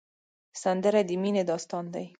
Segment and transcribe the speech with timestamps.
[0.63, 2.05] سندره د مینې داستان دی